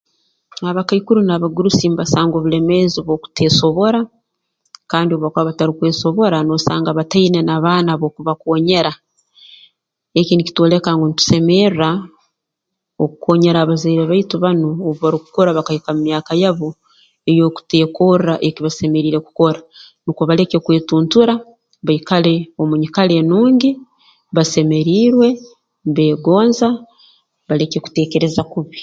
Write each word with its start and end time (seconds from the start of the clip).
Abakaikuru 0.69 1.19
n'abagurusi 1.23 1.85
mbasanga 1.93 2.33
obulemeezi 2.37 2.95
obw'okuteesobora 2.99 3.99
kandi 4.91 5.09
obu 5.11 5.23
bakuba 5.23 5.49
batarukwesobora 5.49 6.37
noosanga 6.45 6.89
bataine 6.97 7.39
na 7.43 7.55
baana 7.63 7.91
b'okubakoonyera 8.01 8.91
eki 10.19 10.33
nikitwoleka 10.35 10.89
ngu 10.95 11.05
ntusemerra 11.11 11.89
okukoonyera 13.03 13.57
abazaire 13.61 14.03
baitu 14.11 14.35
banu 14.43 14.67
obu 14.87 14.99
barukukura 15.03 15.57
bakahika 15.57 15.89
mu 15.95 16.01
myaka 16.07 16.31
yabo 16.43 16.69
ey'okuteekorra 17.29 18.33
eki 18.47 18.59
basemeriire 18.65 19.19
kukora 19.25 19.59
nukwo 20.03 20.23
baleke 20.29 20.57
kwetuntura 20.65 21.33
baikale 21.87 22.33
omu 22.61 22.73
nyikara 22.81 23.13
enungi 23.21 23.69
basemeriirwe 24.35 25.27
mbeegonza 25.89 26.67
baleke 27.47 27.77
kuteekereza 27.85 28.43
kubi 28.51 28.77